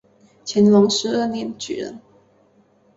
[0.47, 2.01] 乾隆十二年举人。